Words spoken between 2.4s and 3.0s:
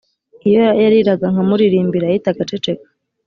aceceka